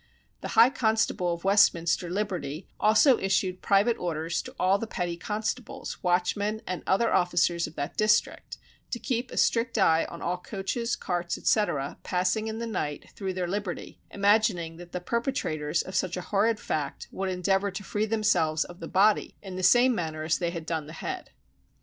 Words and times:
The 0.41 0.47
high 0.57 0.71
constable 0.71 1.31
of 1.31 1.43
Westminster 1.43 2.09
liberty 2.09 2.67
also 2.79 3.19
issued 3.19 3.61
private 3.61 3.99
orders 3.99 4.41
to 4.41 4.55
all 4.59 4.79
the 4.79 4.87
petty 4.87 5.15
constables, 5.15 6.01
watchmen, 6.01 6.63
and 6.65 6.81
other 6.87 7.13
officers 7.13 7.67
of 7.67 7.75
that 7.75 7.97
district, 7.97 8.57
to 8.89 8.97
keep 8.97 9.29
a 9.29 9.37
strict 9.37 9.77
eye 9.77 10.05
on 10.09 10.19
all 10.19 10.39
coaches, 10.39 10.95
carts, 10.95 11.37
etc., 11.37 11.99
passing 12.01 12.47
in 12.47 12.57
the 12.57 12.65
night 12.65 13.11
through 13.15 13.33
their 13.35 13.47
liberty, 13.47 13.99
imagining 14.09 14.77
that 14.77 14.91
the 14.91 15.01
perpetrators 15.01 15.83
of 15.83 15.93
such 15.93 16.17
a 16.17 16.21
horrid 16.21 16.59
fact 16.59 17.07
would 17.11 17.29
endeavour 17.29 17.69
to 17.69 17.83
free 17.83 18.07
themselves 18.07 18.63
of 18.63 18.79
the 18.79 18.87
body 18.87 19.35
in 19.43 19.55
the 19.55 19.61
same 19.61 19.93
manner 19.93 20.23
as 20.23 20.39
they 20.39 20.49
had 20.49 20.65
done 20.65 20.87
the 20.87 20.93
head. 20.93 21.29